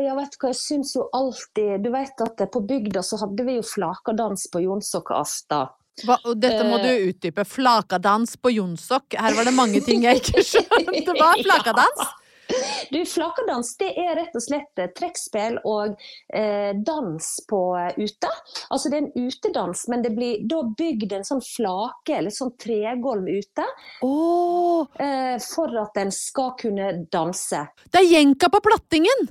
jeg 0.03 0.15
vet 0.19 0.37
hva, 0.41 0.51
jeg 0.51 0.59
syns 0.59 0.97
jo 0.97 1.05
alltid 1.15 1.85
Du 1.85 1.93
vet 1.95 2.23
at 2.25 2.41
på 2.51 2.63
bygda 2.67 3.05
så 3.07 3.21
hadde 3.21 3.45
vi 3.47 3.55
jo 3.61 3.63
flakadans 3.63 4.49
på 4.51 4.65
Jonsokaften. 4.65 5.71
Hva, 6.07 6.17
og 6.27 6.39
dette 6.39 6.63
må 6.67 6.79
du 6.83 6.91
utdype. 7.11 7.45
Flakadans 7.47 8.37
på 8.39 8.53
Jonsok. 8.55 9.17
Her 9.19 9.35
var 9.39 9.49
det 9.49 9.55
mange 9.55 9.83
ting 9.87 10.05
jeg 10.07 10.23
ikke 10.23 10.45
skjønte. 10.47 11.15
Hva 11.15 11.33
er 11.35 11.43
flakadans? 11.47 12.05
Du, 12.93 12.99
Flakadans 13.05 13.75
det 13.81 13.91
er 14.01 14.15
rett 14.17 14.37
og 14.39 14.43
slett 14.43 14.81
eh, 14.81 14.89
trekkspill 14.97 15.59
og 15.69 15.99
eh, 16.35 16.71
dans 16.87 17.27
på 17.51 17.61
eh, 17.77 17.99
ute. 17.99 18.31
Altså 18.73 18.89
Det 18.93 18.97
er 18.97 19.03
en 19.05 19.29
utedans, 19.29 19.83
men 19.93 20.05
det 20.05 20.15
blir 20.17 20.41
da 20.49 20.63
bygd 20.79 21.13
en 21.19 21.27
sånn 21.29 21.43
flake 21.45 22.17
eller 22.21 22.33
sånn 22.35 22.55
tregulv 22.61 23.29
ute 23.29 23.67
Oh. 24.05 24.87
eh, 25.01 25.37
for 25.43 25.75
at 25.83 26.01
en 26.01 26.13
skal 26.15 26.55
kunne 26.61 26.93
danse. 27.13 27.67
det 27.93 28.01
er 28.01 28.09
jenka 28.19 28.49
på 28.53 28.63
plattingen! 28.65 29.29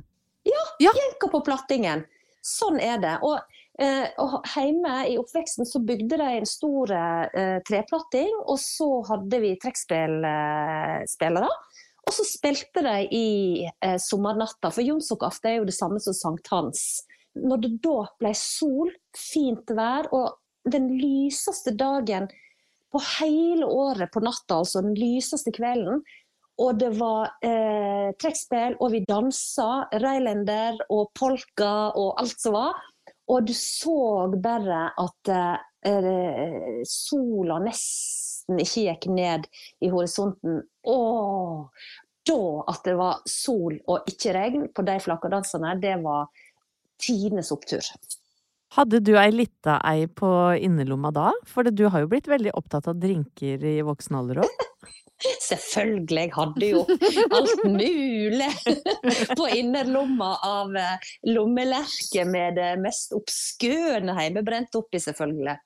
Ja, 0.80 0.92
Jenka 0.96 1.28
på 1.32 1.42
plattingen. 1.44 2.06
Sånn 2.46 2.78
er 2.80 3.00
det. 3.04 3.18
Og, 3.26 3.40
eh, 3.82 4.06
og 4.24 4.46
hjemme 4.54 5.02
i 5.12 5.18
oppveksten 5.20 5.68
så 5.68 5.82
bygde 5.84 6.20
de 6.22 6.28
en 6.38 6.48
stor 6.48 6.94
eh, 6.96 7.58
treplatting, 7.68 8.32
og 8.46 8.60
så 8.62 8.88
hadde 9.10 9.42
vi 9.44 9.56
trekkspillspillere. 9.60 11.50
Og 12.08 12.14
så 12.16 12.24
spilte 12.24 12.84
de 12.86 12.98
i 13.12 13.30
eh, 13.68 13.98
sommernatta, 14.00 14.72
for 14.72 14.86
jonsokaften 14.86 15.52
er 15.52 15.58
jo 15.60 15.68
det 15.68 15.76
samme 15.76 16.00
som 16.00 16.16
sankthans. 16.16 16.84
Når 17.38 17.64
det 17.66 17.72
da 17.84 17.98
ble 18.22 18.32
sol, 18.40 18.94
fint 19.12 19.76
vær, 19.76 20.08
og 20.16 20.38
den 20.72 20.88
lyseste 20.96 21.74
dagen 21.76 22.30
på 22.92 23.02
hele 23.20 23.68
året 23.68 24.12
på 24.14 24.24
natta, 24.24 24.62
altså 24.62 24.82
den 24.86 24.96
lyseste 24.96 25.52
kvelden, 25.56 26.00
og 26.58 26.80
det 26.82 26.94
var 26.98 27.36
eh, 27.46 28.14
trekkspill, 28.18 28.80
og 28.82 28.94
vi 28.96 29.04
dansa 29.06 29.86
reilender 30.02 30.80
og 30.90 31.12
polka 31.18 31.92
og 31.92 32.16
alt 32.22 32.40
som 32.42 32.56
var. 32.56 32.80
Og 33.28 33.46
du 33.46 33.54
så 33.54 34.26
bare 34.42 34.88
at 34.98 35.32
eh, 35.36 35.92
eh, 35.92 36.80
sola 36.88 37.60
nesten 37.62 38.37
ikke 38.56 38.86
gikk 38.88 39.08
ned 39.12 39.48
i 39.84 39.92
horisonten. 39.92 40.62
Åh, 40.88 41.66
da 42.28 42.44
at 42.72 42.86
det 42.88 42.96
var 43.00 43.24
sol 43.30 43.80
og 43.88 44.08
ikke 44.10 44.36
regn 44.36 44.70
på 44.76 44.86
de 44.88 45.00
flakkadansene, 45.04 45.76
det 45.82 45.98
var 46.04 46.30
tidenes 47.02 47.52
opptur. 47.56 47.84
Hadde 48.76 49.00
du 49.00 49.14
ei 49.16 49.30
lita 49.32 49.78
ei 49.88 50.08
på 50.12 50.30
innerlomma 50.60 51.14
da? 51.16 51.30
For 51.48 51.68
du 51.72 51.86
har 51.88 52.04
jo 52.04 52.10
blitt 52.12 52.28
veldig 52.28 52.52
opptatt 52.58 52.90
av 52.92 52.98
drinker 53.00 53.64
i 53.64 53.78
voksen 53.86 54.18
alder 54.20 54.44
òg. 54.44 54.66
Selvfølgelig, 55.48 56.28
jeg 56.28 56.34
hadde 56.36 56.68
jo 56.68 56.84
alt 57.34 57.64
mulig 57.66 58.50
på 59.40 59.48
innerlomma 59.56 60.36
av 60.46 60.76
eh, 60.78 61.08
lommelerke 61.32 62.26
med 62.30 62.60
det 62.60 62.76
mest 62.84 63.16
obskøne 63.18 64.14
hjemmebrent 64.20 64.78
oppi, 64.78 65.02
selvfølgelig. 65.02 65.58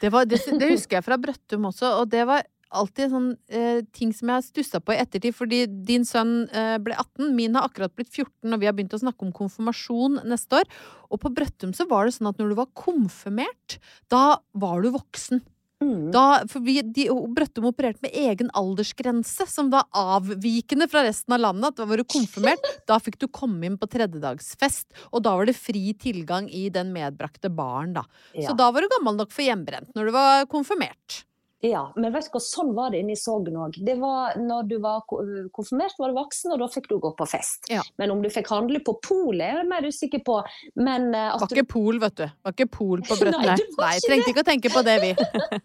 Det, 0.00 0.08
var, 0.08 0.24
det, 0.24 0.38
det 0.56 0.70
husker 0.70 0.96
jeg 0.96 1.04
fra 1.04 1.18
Brøttum 1.20 1.66
også, 1.68 1.90
og 2.00 2.06
det 2.08 2.22
var 2.28 2.46
alltid 2.76 3.12
sånn 3.12 3.28
eh, 3.52 3.80
ting 3.94 4.12
som 4.14 4.30
jeg 4.30 4.40
har 4.40 4.44
stussa 4.44 4.80
på 4.82 4.94
i 4.94 4.98
ettertid, 5.00 5.34
fordi 5.36 5.62
din 5.88 6.06
sønn 6.06 6.46
eh, 6.50 6.76
ble 6.82 6.96
18, 6.96 7.30
min 7.36 7.56
har 7.58 7.68
akkurat 7.68 7.94
blitt 7.96 8.10
14, 8.10 8.52
og 8.52 8.62
vi 8.62 8.68
har 8.68 8.76
begynt 8.76 8.96
å 8.96 9.02
snakke 9.02 9.26
om 9.26 9.34
konfirmasjon 9.36 10.20
neste 10.28 10.62
år. 10.62 10.70
Og 11.10 11.20
på 11.22 11.32
Brøttum 11.36 11.74
så 11.76 11.86
var 11.90 12.06
det 12.06 12.16
sånn 12.16 12.30
at 12.30 12.40
når 12.40 12.52
du 12.52 12.58
var 12.58 12.72
konfirmert, 12.78 13.78
da 14.12 14.40
var 14.58 14.82
du 14.82 14.90
voksen. 14.96 15.44
Mm. 15.84 16.08
Da, 16.12 16.24
for 16.48 16.64
vi, 16.64 16.78
de, 16.80 17.04
Brøttum 17.36 17.66
opererte 17.68 18.00
med 18.04 18.14
egen 18.16 18.48
aldersgrense, 18.56 19.44
som 19.50 19.68
var 19.72 19.84
avvikende 19.92 20.88
fra 20.88 21.04
resten 21.04 21.36
av 21.36 21.42
landet. 21.44 21.74
At 21.74 21.82
da 21.82 21.88
var 21.90 22.00
du 22.00 22.06
konfirmert, 22.08 22.70
da 22.88 22.98
fikk 23.02 23.18
du 23.20 23.28
komme 23.28 23.68
inn 23.68 23.76
på 23.80 23.88
tredjedagsfest. 23.92 24.88
Og 25.12 25.24
da 25.26 25.36
var 25.36 25.48
det 25.48 25.56
fri 25.58 25.90
tilgang 26.00 26.48
i 26.48 26.66
den 26.72 26.94
medbrakte 26.96 27.52
baren, 27.52 27.96
da. 27.98 28.06
Ja. 28.32 28.48
Så 28.50 28.56
da 28.58 28.70
var 28.72 28.84
du 28.84 28.92
gammel 28.96 29.20
nok 29.20 29.34
for 29.34 29.44
hjemmebrent 29.44 29.92
når 29.96 30.08
du 30.08 30.16
var 30.16 30.48
konfirmert. 30.52 31.22
Ja, 31.64 31.86
men 31.96 32.12
vet 32.12 32.26
du 32.28 32.34
hva, 32.34 32.40
sånn 32.44 32.74
var 32.76 32.92
det 32.92 33.00
inne 33.00 33.14
i 33.14 33.18
Sogn 33.18 33.54
òg. 33.56 33.78
Det 33.80 33.94
var 33.96 34.36
når 34.36 34.66
du 34.68 34.74
var 34.82 35.06
konfirmert, 35.08 35.96
var 35.98 36.12
du 36.12 36.18
voksen, 36.18 36.52
og 36.52 36.60
da 36.60 36.68
fikk 36.68 36.90
du 36.90 36.98
gå 37.00 37.12
på 37.16 37.26
fest. 37.30 37.70
Ja. 37.72 37.80
Men 37.96 38.12
om 38.12 38.20
du 38.20 38.28
fikk 38.32 38.50
handle 38.52 38.82
på 38.84 38.98
polet, 39.00 39.46
er 39.46 39.62
jeg 39.62 39.70
mer 39.70 39.88
usikker 39.88 40.20
på. 40.26 40.36
Men 40.76 41.08
at 41.16 41.40
Var 41.40 41.48
ikke 41.48 41.62
ikke 41.64 41.72
pol, 41.72 42.00
vet 42.02 42.18
du. 42.20 42.26
Var 42.44 42.56
ikke 42.58 42.68
pol 42.76 43.04
på 43.08 43.16
brøttene. 43.22 43.56
Nei, 43.56 43.70
Nei, 43.80 43.94
trengte 44.04 44.34
ikke 44.34 44.44
å 44.44 44.50
tenke 44.50 44.72
på 44.74 44.84
det, 44.86 44.98
vi. 45.00 45.14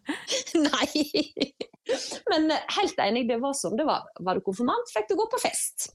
Nei! 0.70 1.04
Men 2.32 2.48
eh, 2.56 2.64
helt 2.78 3.04
enig, 3.04 3.26
det 3.28 3.42
var 3.44 3.58
sånn 3.58 3.76
det 3.76 3.88
var. 3.90 4.08
Var 4.24 4.40
du 4.40 4.46
konfirmant, 4.48 4.96
fikk 4.96 5.12
du 5.12 5.18
gå 5.20 5.28
på 5.34 5.42
fest. 5.44 5.92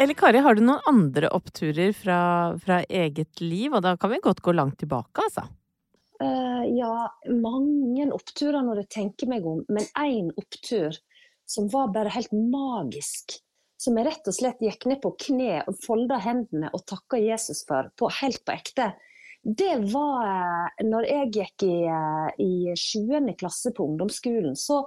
Eller 0.00 0.16
Kari, 0.16 0.40
har 0.40 0.56
du 0.56 0.62
noen 0.64 0.80
andre 0.88 1.28
oppturer 1.36 1.92
fra, 1.92 2.20
fra 2.58 2.80
eget 2.88 3.42
liv? 3.44 3.68
Og 3.76 3.84
da 3.84 3.94
kan 4.00 4.10
vi 4.10 4.22
godt 4.24 4.40
gå 4.40 4.54
langt 4.56 4.78
tilbake, 4.80 5.28
altså. 5.28 5.44
Eh, 6.20 6.64
ja, 6.76 6.94
mange 7.32 8.10
oppturer 8.12 8.60
når 8.64 8.82
jeg 8.82 8.92
tenker 8.96 9.30
meg 9.30 9.46
om, 9.48 9.62
men 9.72 9.86
én 9.96 10.28
opptur 10.36 10.98
som 11.48 11.70
var 11.72 11.94
bare 11.94 12.12
helt 12.12 12.32
magisk. 12.32 13.38
Som 13.80 13.96
jeg 13.96 14.10
rett 14.10 14.28
og 14.28 14.36
slett 14.36 14.60
gikk 14.60 14.84
ned 14.90 15.00
på 15.00 15.14
kne 15.24 15.62
og 15.64 15.78
folda 15.80 16.18
hendene 16.20 16.68
og 16.76 16.84
takka 16.90 17.16
Jesus 17.22 17.64
for, 17.68 17.88
på, 17.96 18.10
helt 18.20 18.42
på 18.44 18.52
ekte. 18.52 18.90
Det 19.40 19.78
var 19.94 20.26
eh, 20.28 20.82
når 20.84 21.08
jeg 21.08 21.30
gikk 21.38 21.64
i, 21.64 21.76
eh, 21.88 22.28
i 22.44 22.76
7. 22.76 23.32
klasse 23.40 23.72
på 23.72 23.86
ungdomsskolen. 23.88 24.52
Så, 24.60 24.82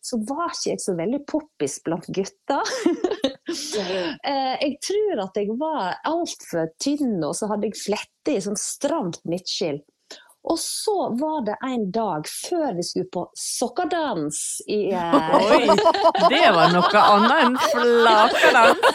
så 0.00 0.20
var 0.24 0.54
ikke 0.54 0.72
jeg 0.72 0.80
så 0.80 0.96
veldig 0.96 1.20
poppis 1.28 1.78
blant 1.84 2.08
gutta. 2.08 2.62
Eh, 3.48 4.54
jeg 4.60 4.74
tror 4.84 5.22
at 5.22 5.38
jeg 5.40 5.54
var 5.56 5.94
altfor 6.04 6.66
tynn, 6.76 7.14
og 7.24 7.32
så 7.32 7.46
hadde 7.48 7.70
jeg 7.70 7.78
flette 7.80 8.34
i 8.34 8.42
sånn 8.44 8.58
stramt 8.60 9.22
midtskill. 9.24 9.78
Og 10.46 10.58
så 10.58 11.08
var 11.18 11.42
det 11.46 11.56
en 11.66 11.90
dag 11.92 12.28
før 12.30 12.76
vi 12.76 12.84
skulle 12.86 13.08
på 13.12 13.24
sokkadans 13.36 14.38
i 14.70 14.78
eh, 14.94 15.16
Oi! 15.38 15.66
Det 16.30 16.44
var 16.54 16.72
noe 16.72 17.02
annet 17.02 17.34
enn 17.42 17.58
flakadans. 17.72 18.86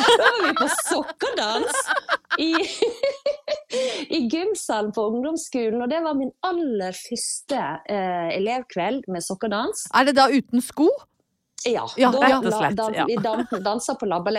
Da 0.00 0.26
var 0.26 0.46
vi 0.46 0.52
på 0.56 0.66
sokkadans 0.88 1.80
i, 2.40 2.48
i 4.16 4.20
gymsalen 4.32 4.92
på 4.96 5.04
ungdomsskolen. 5.10 5.82
Og 5.84 5.90
det 5.92 6.00
var 6.04 6.16
min 6.18 6.32
aller 6.46 6.96
første 6.96 7.60
eh, 7.84 8.30
elevkveld 8.38 9.06
med 9.12 9.24
sokkadans. 9.26 9.84
Er 9.94 10.08
det 10.08 10.16
da 10.18 10.30
uten 10.32 10.64
sko? 10.64 10.88
Ja, 11.68 11.84
Ja, 12.00 12.08
da, 12.14 12.22
rett 12.24 12.46
og 12.48 12.54
slett, 12.54 12.76
da, 12.78 12.86
da, 12.94 13.04
Vi 13.10 13.18
dan, 13.20 13.44
dansa 13.64 13.94
på 14.00 14.08
og 14.08 14.30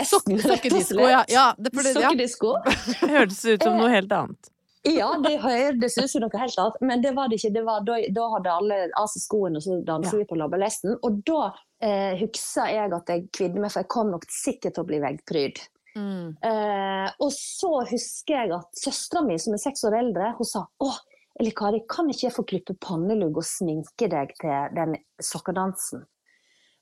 Sokkedisko, 0.42 1.06
ja. 1.06 1.22
ja, 1.30 1.52
det, 1.58 1.70
det, 1.70 1.94
ja. 1.94 2.00
Sokkedisko. 2.00 2.56
Hørtes 3.04 3.46
ut 3.46 3.68
som 3.68 3.78
noe 3.78 3.92
helt 3.94 4.12
annet. 4.18 4.52
Ja, 4.88 5.12
det 5.22 5.36
høres 5.44 5.98
ut 6.00 6.10
som 6.10 6.24
noe 6.24 6.40
helt 6.42 6.58
annet, 6.58 6.80
men 6.82 7.04
det 7.04 7.12
var 7.14 7.30
det 7.30 7.38
ikke. 7.38 7.52
Det 7.54 7.62
var, 7.68 7.84
da, 7.86 8.00
da 8.16 8.30
hadde 8.36 8.54
alle 8.54 8.80
av 8.98 9.10
seg 9.12 9.22
skoene, 9.28 9.60
og 9.60 9.66
så 9.66 9.78
danset 9.86 10.16
Ja. 10.16 10.22
vi 10.24 10.30
på 10.32 10.40
labbalesten. 10.40 10.96
Og 11.06 11.20
da 11.28 11.52
eh, 11.86 12.18
husker 12.18 12.72
jeg 12.74 12.96
at 12.98 13.14
jeg 13.14 13.28
kvidde 13.30 13.62
meg, 13.62 13.70
for 13.70 13.84
jeg 13.84 13.92
kom 13.94 14.10
nok 14.14 14.26
sikkert 14.34 14.78
til 14.78 14.86
å 14.86 14.90
bli 14.90 15.02
veggpryd. 15.04 15.62
Mm. 15.94 16.34
Eh, 16.48 17.08
og 17.20 17.32
så 17.36 17.72
husker 17.92 18.38
jeg 18.40 18.54
at 18.58 18.82
søstera 18.82 19.22
mi, 19.28 19.38
som 19.42 19.54
er 19.54 19.62
seks 19.62 19.86
år 19.86 20.00
eldre, 20.00 20.34
hun 20.40 20.50
sa 20.50 20.66
å, 20.82 20.92
eller 21.40 21.54
Kari, 21.58 21.84
kan 21.90 22.10
ikke 22.10 22.28
jeg 22.28 22.36
få 22.36 22.48
klippe 22.48 22.76
pannelugg 22.82 23.38
og 23.38 23.46
sminke 23.48 24.10
deg 24.12 24.34
til 24.42 24.74
den 24.78 24.98
sokkedansen? 25.22 26.08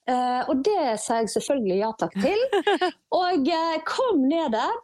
Eh, 0.09 0.41
og 0.49 0.63
det 0.65 0.95
sa 1.03 1.19
jeg 1.19 1.29
selvfølgelig 1.35 1.81
ja 1.83 1.89
takk 1.99 2.15
til. 2.17 2.39
Og 3.19 3.45
jeg 3.45 3.81
kom 3.85 4.23
ned 4.25 4.55
der. 4.55 4.77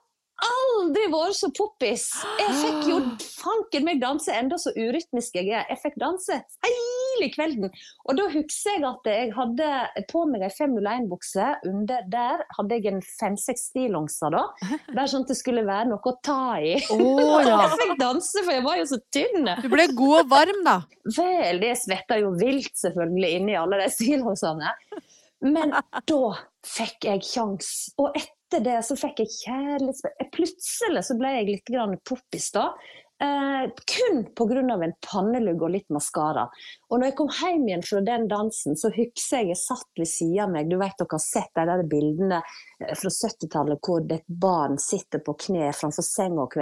Aldri 0.45 1.05
vært 1.09 1.37
så 1.37 1.49
poppis! 1.55 2.05
Jeg 2.39 2.55
fikk 2.59 2.87
jo 2.89 2.97
fanken 3.23 3.85
meg 3.87 4.01
danse 4.01 4.33
enda 4.35 4.57
så 4.61 4.73
urytmisk 4.75 5.37
jeg 5.39 5.49
er. 5.49 5.65
Jeg 5.71 5.79
fikk 5.81 5.95
danse 6.01 6.37
hele 6.65 7.29
kvelden. 7.33 7.71
Og 8.05 8.19
da 8.19 8.27
husker 8.33 8.75
jeg 8.75 8.85
at 8.89 9.09
jeg 9.09 9.31
hadde 9.35 9.69
på 10.11 10.25
meg 10.29 10.45
ei 10.45 10.51
501-bukse. 10.53 11.47
Under 11.69 12.05
der 12.11 12.43
hadde 12.57 12.77
jeg 12.77 12.91
en 12.91 13.01
fem-seks 13.05 13.69
stillongser, 13.71 14.35
da. 14.35 14.43
Bare 14.95 15.07
sånn 15.11 15.25
at 15.25 15.33
det 15.33 15.39
skulle 15.39 15.65
være 15.67 15.89
noe 15.93 16.13
å 16.13 16.15
ta 16.25 16.39
i. 16.61 16.75
Oh, 16.95 17.39
ja. 17.43 17.57
Jeg 17.65 17.79
fikk 17.79 17.97
danse, 17.99 18.41
for 18.41 18.53
jeg 18.53 18.63
var 18.65 18.79
jo 18.79 18.85
så 18.89 18.97
tynn. 19.13 19.49
Du 19.63 19.67
ble 19.71 19.85
god 19.95 20.15
og 20.21 20.31
varm, 20.31 20.61
da. 20.65 20.77
Vel, 21.15 21.59
det 21.61 21.75
svetta 21.79 22.17
jo 22.21 22.31
vilt 22.39 22.73
selvfølgelig 22.79 23.35
inni 23.39 23.57
alle 23.59 23.81
de 23.83 23.91
stillongsene. 23.97 24.73
Men 25.45 25.75
da 26.09 26.21
fikk 26.65 27.09
jeg 27.09 27.23
kjangs. 27.27 27.71
Og 28.01 28.15
etter 28.17 28.31
det 28.63 28.81
så 28.88 28.97
fikk 29.00 29.24
jeg 29.24 29.33
kjærlighetsbrev. 29.39 30.29
Plutselig 30.35 31.03
så 31.07 31.17
ble 31.19 31.33
jeg 31.39 31.50
litt 31.50 31.74
grann 31.74 31.97
poppis 32.07 32.51
da. 32.55 32.69
Eh, 33.21 33.69
kun 33.88 34.25
pga. 34.35 34.83
en 34.83 34.93
pannelugg 35.12 35.62
og 35.63 35.71
litt 35.71 35.89
maskara. 35.89 36.50
Og 36.89 37.00
når 37.00 37.07
jeg 37.07 37.15
kom 37.15 37.29
hjem 37.31 37.67
igjen 37.69 37.85
fra 37.88 38.01
den 38.03 38.27
dansen, 38.27 38.75
så 38.75 38.91
husker 38.91 39.39
jeg 39.39 39.53
jeg 39.53 39.59
satt 39.62 40.01
ved 40.01 40.09
siden 40.12 40.43
av 40.43 40.51
meg. 40.51 40.69
Du 40.69 40.75
vet 40.81 40.97
dere 41.00 41.15
har 41.15 41.24
sett 41.24 41.51
de 41.55 41.65
der 41.69 41.85
bildene 41.88 42.41
eh, 42.41 42.91
fra 42.91 43.13
70-tallet 43.13 43.79
hvor 43.88 44.03
et 44.12 44.27
barn 44.27 44.77
sitter 44.81 45.24
på 45.24 45.38
kne 45.47 45.71
framfor 45.71 46.03
senga 46.03 46.43
og 46.43 46.59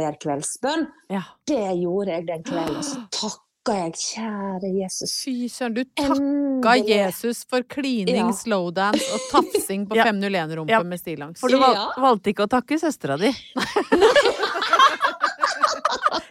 ber 0.00 0.18
kveldsbønn. 0.24 0.88
Ja. 1.12 1.26
Det 1.44 1.66
gjorde 1.82 2.16
jeg 2.16 2.28
den 2.32 2.48
kvelden. 2.48 2.82
Så 3.12 3.34
takka 3.70 3.84
jeg, 3.84 3.92
kjære 3.94 4.70
Jesus. 4.82 5.12
Fy 5.24 5.34
søren, 5.48 5.74
du 5.76 5.84
takka 5.84 6.16
Endelig. 6.18 6.88
Jesus 6.96 7.44
for 7.48 7.62
klining, 7.62 8.16
Ja. 8.16 8.30
slowdance 8.34 9.04
og 9.14 9.20
tafsing 9.32 9.86
på 9.88 9.96
Ja. 9.96 10.04
501-rumpe 10.04 10.70
Ja. 10.70 10.82
med 10.82 10.98
stillongs. 11.00 11.40
For 11.40 11.48
du 11.48 11.58
val 11.58 11.76
valgte 11.96 12.30
ikke 12.34 12.46
å 12.46 12.50
takke 12.50 12.78
søstera 12.80 13.16
di. 13.20 13.30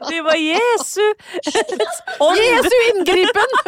Det 0.10 0.22
var 0.26 0.34
Jesu! 0.36 1.04
Jesu 1.46 2.78
inngripen! 2.96 3.50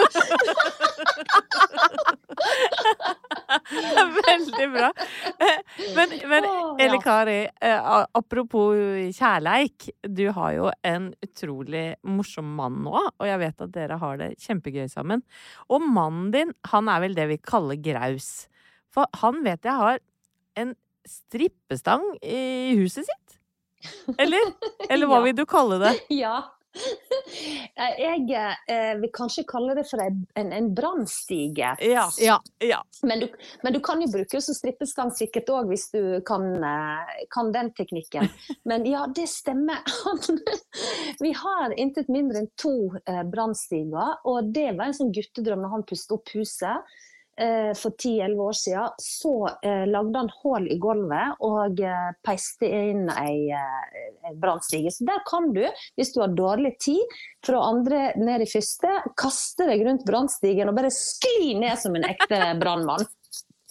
Veldig 4.28 4.68
bra. 4.74 4.90
Men, 5.96 6.14
men 6.30 6.46
Eli 6.82 7.00
Kari, 7.02 7.40
eh, 7.64 7.90
apropos 8.18 8.78
kjærleik. 9.16 9.90
Du 10.04 10.24
har 10.36 10.54
jo 10.56 10.70
en 10.88 11.10
utrolig 11.24 11.86
morsom 12.08 12.54
mann 12.58 12.80
nå, 12.86 12.94
og 12.94 13.26
jeg 13.28 13.42
vet 13.42 13.66
at 13.66 13.74
dere 13.76 13.98
har 14.02 14.20
det 14.22 14.30
kjempegøy 14.42 14.86
sammen. 14.92 15.24
Og 15.72 15.84
mannen 15.84 16.30
din, 16.36 16.54
han 16.72 16.92
er 16.92 17.04
vel 17.06 17.18
det 17.18 17.28
vi 17.32 17.40
kaller 17.42 17.80
graus. 17.82 18.32
For 18.92 19.10
han 19.24 19.42
vet 19.48 19.68
jeg 19.68 19.80
har 19.80 20.02
en 20.60 20.74
strippestang 21.08 22.04
i 22.22 22.76
huset 22.80 23.08
sitt? 23.08 23.38
Eller? 24.20 24.54
Eller 24.92 25.10
hva 25.10 25.22
vil 25.26 25.38
du 25.38 25.46
kalle 25.50 25.80
det? 25.82 25.96
Ja. 26.14 26.36
Jeg 27.76 28.22
eh, 28.72 28.94
vil 29.02 29.12
kanskje 29.14 29.44
kalle 29.50 29.74
det 29.76 29.84
for 29.90 30.02
en, 30.04 30.52
en, 30.54 30.70
brannstige. 30.76 31.74
Ja. 31.84 32.06
Ja. 32.22 32.38
ja. 32.64 32.80
Men 33.08 33.24
du, 33.24 33.28
men 33.64 33.76
du 33.76 33.80
kan 33.84 34.02
jo 34.04 34.08
bruke 34.12 34.42
som 34.44 34.56
strippestang 34.56 35.12
sikkert 35.16 35.52
òg, 35.52 35.72
hvis 35.72 35.90
du 35.94 36.02
kan, 36.28 36.48
eh, 36.64 37.14
kan 37.34 37.52
den 37.56 37.74
teknikken. 37.78 38.30
Men 38.70 38.86
ja, 38.88 39.06
det 39.08 39.28
stemmer. 39.32 39.84
Vi 41.24 41.34
har 41.38 41.76
intet 41.80 42.12
mindre 42.12 42.44
enn 42.44 42.52
to 42.60 42.76
eh, 43.06 43.24
brannstiger, 43.28 44.18
og 44.28 44.52
det 44.56 44.72
var 44.78 44.90
en 44.90 44.98
sånn 44.98 45.14
guttedrøm 45.16 45.64
når 45.64 45.76
han 45.76 45.88
pustet 45.90 46.16
opp 46.16 46.36
huset. 46.36 46.94
Eh, 47.42 47.72
for 47.78 47.96
10-11 47.98 48.44
år 48.46 48.58
siden, 48.58 48.98
så 49.02 49.34
eh, 49.62 49.86
lagde 49.90 50.22
han 50.22 50.32
hull 50.42 50.68
i 50.72 50.78
gulvet 50.82 51.42
og 51.48 51.82
eh, 51.84 52.10
peiste 52.26 52.70
inn 52.70 53.08
ei 53.14 53.50
eh, 53.56 54.34
brannstige. 54.42 54.94
Så 54.94 55.08
der 55.10 55.24
kan 55.28 55.50
du, 55.56 55.64
hvis 56.00 56.14
du 56.16 56.22
har 56.24 56.36
dårlig 56.38 56.76
tid, 56.84 57.18
fra 57.46 57.64
andre 57.72 58.12
ned 58.22 58.46
i 58.46 58.50
første, 58.50 58.92
kaste 59.18 59.66
deg 59.70 59.82
rundt 59.88 60.06
brannstigen 60.06 60.70
og 60.70 60.78
bare 60.78 60.94
skli 60.94 61.56
ned 61.58 61.80
som 61.82 61.98
en 61.98 62.06
ekte 62.06 62.44
brannmann. 62.62 63.08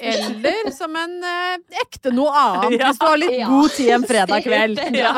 Eller 0.01 0.71
som 0.75 0.97
en 0.97 1.17
eh, 1.25 1.59
ekte 1.83 2.13
noe 2.15 2.31
annet, 2.33 2.79
Ja. 2.81 2.89
hvis 2.91 2.99
du 3.01 3.07
har 3.07 3.21
litt 3.21 3.37
Ja. 3.39 3.49
god 3.53 3.71
tid 3.77 3.91
en 3.99 4.07
fredag 4.09 4.43
kveld. 4.47 4.81
Ja. 5.01 5.13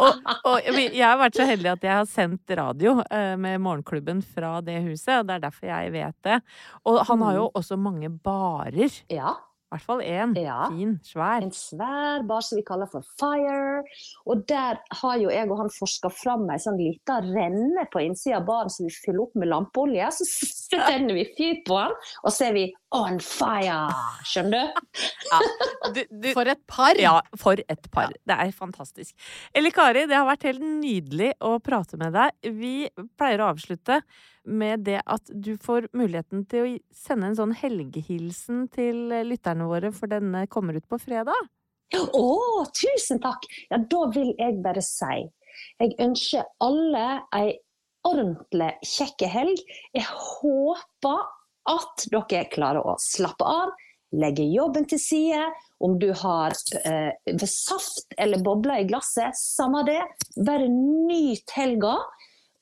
og, 0.00 0.20
og 0.44 0.70
jeg 0.76 1.02
har 1.04 1.18
vært 1.20 1.38
så 1.40 1.46
heldig 1.48 1.72
at 1.76 1.82
jeg 1.88 1.94
har 2.00 2.06
sendt 2.10 2.56
radio 2.58 2.98
eh, 3.10 3.34
med 3.40 3.60
Morgenklubben 3.64 4.22
fra 4.24 4.60
det 4.64 4.82
huset, 4.86 5.20
og 5.20 5.26
det 5.28 5.38
er 5.38 5.44
derfor 5.48 5.72
jeg 5.72 5.92
vet 5.96 6.16
det. 6.26 6.40
Og 6.86 7.02
han 7.08 7.26
har 7.26 7.34
jo 7.40 7.50
også 7.56 7.78
mange 7.80 8.10
barer. 8.10 8.92
Ja, 9.12 9.34
I 9.66 9.74
hvert 9.74 9.82
fall 9.88 10.00
én. 10.06 10.34
Ja. 10.38 10.68
Fin, 10.70 10.92
svær. 11.04 11.42
en 11.42 11.50
svær 11.50 12.22
bar 12.28 12.40
som 12.46 12.56
vi 12.60 12.62
kaller 12.68 12.86
for 12.90 13.02
Fire. 13.18 13.82
Og 14.30 14.44
der 14.48 14.78
har 15.00 15.16
jo 15.18 15.28
jeg 15.32 15.50
og 15.50 15.58
han 15.58 15.72
forska 15.74 16.10
fram 16.14 16.46
ei 16.54 16.58
sånn 16.62 16.78
lita 16.78 17.18
renne 17.24 17.86
på 17.92 18.04
innsida 18.04 18.38
av 18.38 18.46
baren 18.46 18.70
som 18.70 18.86
vi 18.86 18.94
fyller 18.94 19.24
opp 19.26 19.34
med 19.34 19.50
lampeolje. 19.50 20.12
Så 20.14 20.78
tenner 20.86 21.18
vi 21.18 21.26
fyr 21.36 21.62
på 21.66 21.80
den, 21.82 21.96
og 22.22 22.30
så 22.32 22.46
er 22.50 22.54
vi 22.60 22.66
on 22.94 23.18
fire! 23.22 23.88
Skjønner 24.26 24.68
du? 24.68 24.82
Du, 25.94 26.00
du, 26.10 26.32
For 26.34 26.48
et 26.50 26.62
par! 26.66 26.98
ja, 26.98 27.20
for 27.38 27.60
et 27.62 27.88
par. 27.94 28.10
Det 28.26 28.34
er 28.42 28.50
fantastisk. 28.54 29.12
Eller 29.54 29.70
Kari, 29.74 30.02
det 30.10 30.16
har 30.18 30.26
vært 30.26 30.46
helt 30.48 30.64
nydelig 30.64 31.28
å 31.46 31.52
prate 31.62 31.98
med 32.00 32.16
deg. 32.16 32.34
Vi 32.58 32.88
pleier 33.18 33.44
å 33.44 33.52
avslutte 33.52 34.00
med 34.46 34.82
det 34.86 34.98
at 35.06 35.30
du 35.30 35.52
får 35.62 35.86
muligheten 35.94 36.42
til 36.50 36.64
å 36.64 36.72
sende 36.94 37.30
en 37.30 37.38
sånn 37.38 37.54
helgehilsen 37.54 38.66
til 38.74 39.14
lytterne 39.28 39.68
våre, 39.70 39.92
for 39.94 40.10
denne 40.10 40.46
kommer 40.50 40.78
ut 40.78 40.88
på 40.90 40.98
fredag. 41.02 41.38
Å, 41.94 42.26
tusen 42.74 43.22
takk! 43.22 43.46
Ja, 43.70 43.78
da 43.78 44.06
vil 44.10 44.34
jeg 44.34 44.58
bare 44.66 44.82
si 44.82 45.28
jeg 45.80 45.94
ønsker 46.02 46.44
alle 46.64 47.06
ei 47.36 47.54
ordentlig 48.06 48.72
kjekk 48.86 49.26
helg. 49.30 49.62
Jeg 49.96 50.06
håper 50.06 51.24
at 51.70 52.06
dere 52.12 52.46
klarer 52.52 52.86
å 52.86 52.96
slappe 53.02 53.46
av, 53.46 53.72
legge 54.16 54.46
jobben 54.48 54.86
til 54.88 55.00
side. 55.02 55.44
Om 55.82 55.98
du 56.00 56.08
har 56.16 56.54
eh, 56.88 57.42
saft 57.44 58.14
eller 58.16 58.40
bobler 58.40 58.80
i 58.80 58.86
glasset, 58.88 59.36
samme 59.36 59.82
det. 59.84 60.00
Bare 60.40 60.70
nyt 60.72 61.52
helga, 61.52 61.98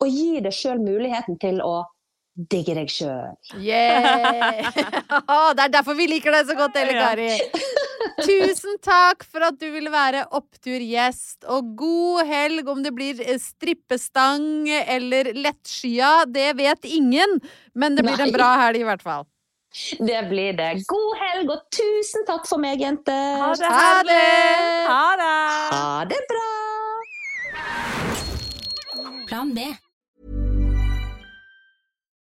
og 0.02 0.08
gi 0.10 0.40
deg 0.42 0.54
sjøl 0.54 0.82
muligheten 0.82 1.38
til 1.38 1.60
å 1.62 1.84
digge 2.34 2.74
deg 2.74 2.90
sjøl. 2.90 3.36
Yeah! 3.62 4.72
det 5.54 5.68
er 5.68 5.74
derfor 5.76 5.94
vi 5.98 6.08
liker 6.10 6.34
deg 6.34 6.50
så 6.50 6.58
godt, 6.58 6.76
Elle 6.80 6.98
Kari. 6.98 7.30
Tusen 8.24 8.78
takk 8.84 9.24
for 9.26 9.44
at 9.46 9.56
du 9.60 9.66
ville 9.72 9.90
være 9.92 10.24
oppturgjest, 10.36 11.44
og 11.50 11.74
god 11.78 12.26
helg 12.28 12.68
om 12.70 12.82
det 12.84 12.92
blir 12.96 13.20
eh, 13.24 13.38
strippestang 13.40 14.68
eller 14.68 15.32
lettskya. 15.36 16.24
Det 16.30 16.50
vet 16.58 16.84
ingen, 16.88 17.40
men 17.74 17.96
det 17.96 18.04
blir 18.06 18.18
Nei. 18.20 18.28
en 18.28 18.34
bra 18.36 18.50
helg 18.64 18.80
i 18.82 18.88
hvert 18.88 19.02
fall. 19.04 19.24
Det 19.98 20.20
blir 20.30 20.52
det. 20.54 20.68
God 20.86 21.16
helg, 21.18 21.48
og 21.50 21.64
tusen 21.74 22.22
takk 22.28 22.44
for 22.46 22.62
meg, 22.62 22.78
jenter. 22.84 23.40
Ha 23.40 23.48
det 23.58 23.66
Ha 23.66 24.02
det! 24.06 24.12
herlig! 24.14 24.86
Ha 24.86 25.08
det! 25.18 25.34
Ha 25.74 26.04
det 26.12 26.20
bra! 26.30 26.50
Plan 29.26 29.50
B. 29.56 29.66